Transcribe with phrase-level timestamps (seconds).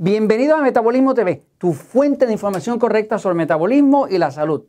[0.00, 4.62] Bienvenido a Metabolismo TV, tu fuente de información correcta sobre el metabolismo y la salud.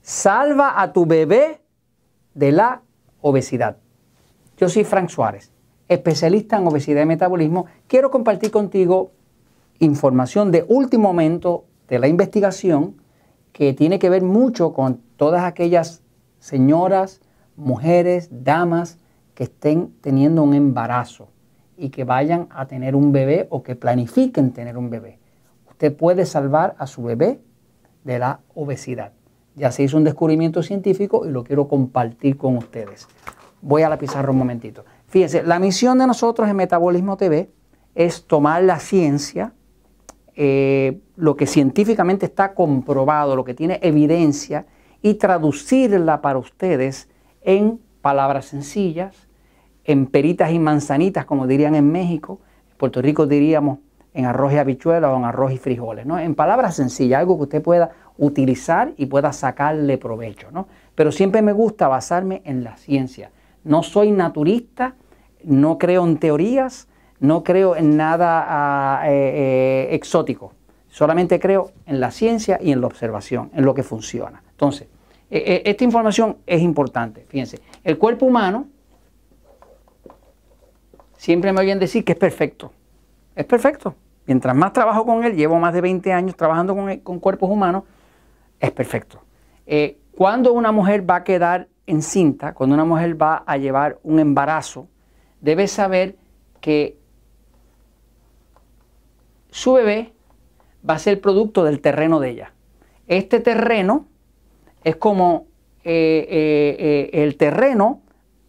[0.00, 1.60] Salva a tu bebé
[2.32, 2.80] de la
[3.20, 3.76] obesidad.
[4.56, 5.52] Yo soy Frank Suárez,
[5.88, 7.66] especialista en obesidad y metabolismo.
[7.86, 9.12] Quiero compartir contigo
[9.78, 12.96] información de último momento de la investigación
[13.52, 16.02] que tiene que ver mucho con todas aquellas
[16.38, 17.20] señoras,
[17.56, 18.96] mujeres, damas
[19.34, 21.28] que estén teniendo un embarazo
[21.82, 25.18] y que vayan a tener un bebé o que planifiquen tener un bebé.
[25.68, 27.40] Usted puede salvar a su bebé
[28.04, 29.14] de la obesidad.
[29.56, 33.08] Ya se hizo un descubrimiento científico y lo quiero compartir con ustedes.
[33.62, 34.84] Voy a la pizarra un momentito.
[35.08, 37.50] Fíjense, la misión de nosotros en Metabolismo TV
[37.96, 39.52] es tomar la ciencia,
[40.36, 44.66] eh, lo que científicamente está comprobado, lo que tiene evidencia,
[45.02, 47.08] y traducirla para ustedes
[47.40, 49.26] en palabras sencillas,
[49.84, 52.40] en peritas y manzanitas, como dirían en México.
[52.70, 53.78] En Puerto Rico diríamos
[54.14, 56.18] en arroz y habichuelas o en arroz y frijoles, ¿no?
[56.18, 60.68] En palabras sencillas, algo que usted pueda utilizar y pueda sacarle provecho, ¿no?
[60.94, 63.30] Pero siempre me gusta basarme en la ciencia.
[63.64, 64.94] No soy naturista,
[65.44, 66.88] no creo en teorías,
[67.20, 70.52] no creo en nada ah, eh, eh, exótico.
[70.88, 74.42] Solamente creo en la ciencia y en la observación, en lo que funciona.
[74.50, 74.88] Entonces,
[75.30, 77.24] eh, esta información es importante.
[77.28, 78.66] Fíjense, el cuerpo humano
[81.22, 82.72] siempre me oyen decir que es perfecto.
[83.36, 83.94] Es perfecto.
[84.26, 87.84] Mientras más trabajo con él, llevo más de 20 años trabajando con, cuerpos humanos,
[88.58, 89.22] es perfecto.
[89.64, 94.18] Eh, cuando una mujer va a quedar encinta, cuando una mujer va a llevar un
[94.18, 94.88] embarazo,
[95.40, 96.16] debe saber
[96.60, 96.98] que
[99.52, 100.12] su bebé
[100.88, 102.52] va a ser producto del terreno de ella.
[103.06, 104.06] Este terreno
[104.82, 105.46] es como
[105.84, 108.00] eh, eh, el terreno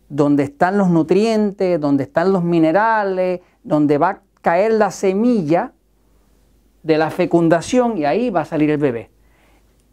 [0.09, 5.74] donde están los nutrientes, donde están los minerales, donde va a caer la semilla
[6.84, 9.09] de la fecundación y ahí va a salir el bebé.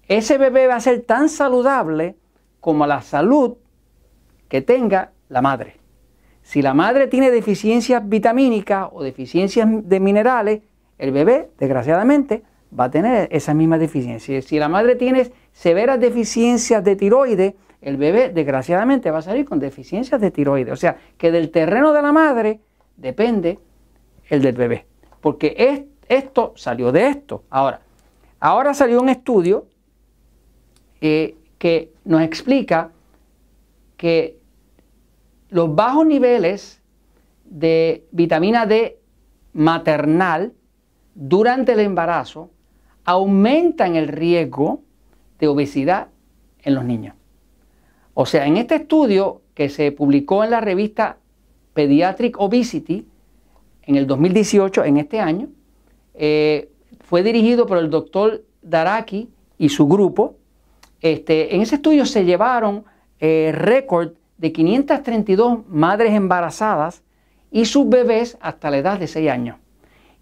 [0.08, 2.16] Ese bebé va a ser tan saludable
[2.60, 3.56] como la salud
[4.48, 5.76] que tenga la madre.
[6.42, 10.62] Si la madre tiene deficiencias vitamínicas o deficiencias de minerales,
[10.98, 12.42] el bebé, desgraciadamente,
[12.78, 14.44] va a tener esas mismas deficiencias.
[14.44, 19.58] Si la madre tiene severas deficiencias de tiroides, el bebé desgraciadamente va a salir con
[19.58, 20.72] deficiencias de tiroides.
[20.72, 22.60] O sea, que del terreno de la madre
[22.96, 23.58] depende
[24.28, 24.86] el del bebé.
[25.20, 27.44] Porque esto salió de esto.
[27.50, 27.80] Ahora,
[28.38, 29.66] ahora salió un estudio
[31.00, 32.90] eh, que nos explica
[33.96, 34.38] que
[35.48, 36.82] los bajos niveles
[37.44, 38.98] de vitamina D
[39.52, 40.52] maternal
[41.14, 42.50] durante el embarazo
[43.04, 44.82] aumentan el riesgo
[45.38, 46.08] de obesidad
[46.62, 47.14] en los niños.
[48.22, 51.16] O sea, en este estudio que se publicó en la revista
[51.72, 53.08] Pediatric Obesity
[53.84, 55.48] en el 2018, en este año,
[56.12, 56.70] eh,
[57.02, 60.36] fue dirigido por el doctor Daraki y su grupo.
[61.00, 62.84] Este, en ese estudio se llevaron
[63.20, 67.02] eh, récord de 532 madres embarazadas
[67.50, 69.56] y sus bebés hasta la edad de 6 años.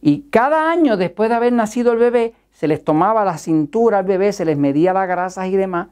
[0.00, 4.04] Y cada año después de haber nacido el bebé, se les tomaba la cintura al
[4.04, 5.88] bebé, se les medía las grasas y demás,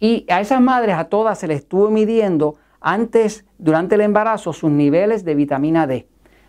[0.00, 4.70] y a esas madres, a todas, se les estuvo midiendo antes, durante el embarazo, sus
[4.70, 6.06] niveles de vitamina D.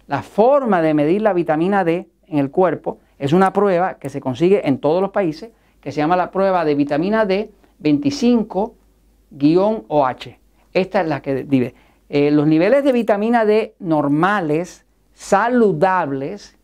[0.08, 4.22] La forma de medir la vitamina D en el cuerpo es una prueba que se
[4.22, 5.52] consigue en todos los países,
[5.82, 7.52] que se llama la prueba de vitamina D
[7.84, 10.38] 25-OH.
[10.74, 11.76] Esta es la que dice.
[12.08, 16.58] Eh, los niveles de vitamina D normales, saludables,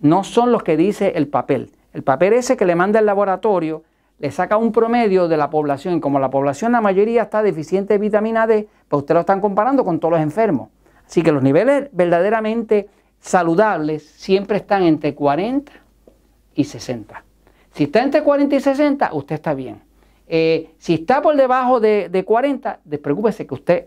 [0.00, 1.72] no son los que dice el papel.
[1.92, 3.82] El papel ese que le manda el laboratorio
[4.20, 7.98] le saca un promedio de la población, como la población la mayoría está deficiente de
[7.98, 10.68] vitamina D, pues usted lo están comparando con todos los enfermos.
[11.06, 12.88] Así que los niveles verdaderamente
[13.18, 15.72] saludables siempre están entre 40
[16.54, 17.24] y 60.
[17.72, 19.82] Si está entre 40 y 60, usted está bien.
[20.28, 23.86] Eh, si está por debajo de, 40, despreocúpese que usted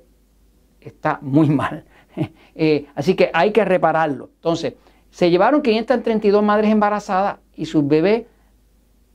[0.82, 1.86] está muy mal.
[2.56, 4.30] Eh, así que hay que repararlo.
[4.36, 4.76] Entonces,
[5.10, 8.26] se llevaron 532 madres embarazadas y sus bebés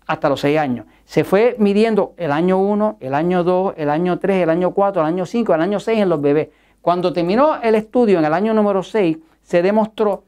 [0.08, 0.86] hasta los 6 años.
[1.04, 5.02] Se fue midiendo el año 1, el año 2, el año 3, el año 4,
[5.02, 6.48] el año 5, el año 6 en los bebés.
[6.80, 10.24] Cuando terminó el estudio en el año número 6, se demostró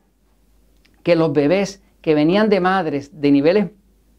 [1.03, 3.67] que los bebés que venían de madres de niveles,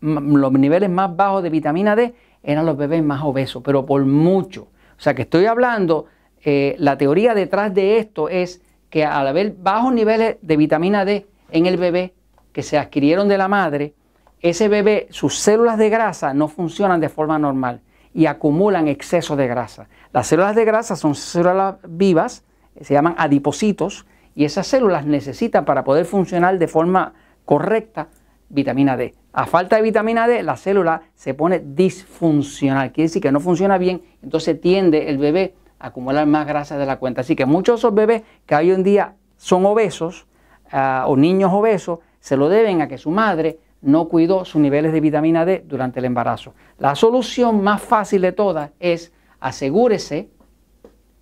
[0.02, 4.64] los niveles más bajos de vitamina D eran los bebés más obesos, pero por mucho.
[4.64, 6.06] O sea que estoy hablando,
[6.44, 11.28] eh, la teoría detrás de esto es que al haber bajos niveles de vitamina D
[11.52, 12.16] en el bebé
[12.52, 13.94] que se adquirieron de la madre,
[14.42, 17.82] ese bebé, sus células de grasa no funcionan de forma normal
[18.14, 19.88] y acumulan exceso de grasa.
[20.12, 22.44] Las células de grasa son células vivas,
[22.80, 27.14] se llaman adipocitos, y esas células necesitan para poder funcionar de forma
[27.46, 28.08] correcta
[28.50, 29.14] vitamina D.
[29.34, 33.78] A falta de vitamina D, la célula se pone disfuncional, quiere decir que no funciona
[33.78, 37.22] bien, entonces tiende el bebé a acumular más grasa de la cuenta.
[37.22, 40.28] Así que muchos de esos bebés que hoy en día son obesos
[40.72, 44.94] ah, o niños obesos, se lo deben a que su madre no cuidó sus niveles
[44.94, 46.54] de vitamina D durante el embarazo.
[46.78, 50.30] La solución más fácil de todas es asegúrese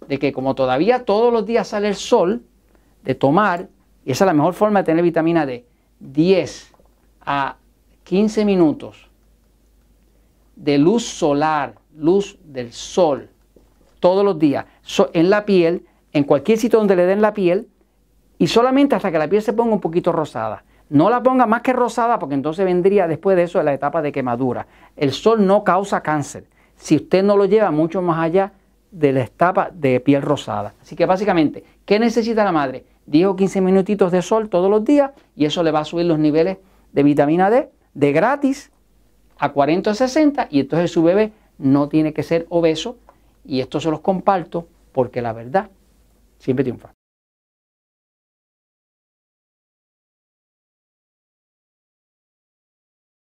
[0.08, 2.44] de que como todavía todos los días sale el sol,
[3.04, 3.70] de tomar,
[4.04, 5.66] y esa es la mejor forma de tener vitamina D,
[6.00, 6.74] 10
[7.22, 7.58] a
[8.04, 9.10] 15 minutos
[10.56, 13.30] de luz solar, luz del sol,
[14.00, 14.66] todos los días,
[15.14, 17.70] en la piel, en cualquier sitio donde le den la piel,
[18.38, 20.64] y solamente hasta que la piel se ponga un poquito rosada.
[20.90, 24.12] No la ponga más que rosada porque entonces vendría después de eso la etapa de
[24.12, 24.68] quemadura.
[24.96, 26.46] El sol no causa cáncer
[26.76, 28.54] si usted no lo lleva mucho más allá
[28.92, 30.74] de la etapa de piel rosada.
[30.82, 32.86] Así que básicamente, ¿qué necesita la madre?
[33.06, 36.06] 10 o 15 minutitos de sol todos los días y eso le va a subir
[36.06, 36.58] los niveles
[36.92, 38.72] de vitamina D de gratis
[39.38, 42.98] a 40 o 60 y entonces su bebé no tiene que ser obeso
[43.46, 45.70] y esto se los comparto porque la verdad
[46.40, 46.99] siempre triunfa.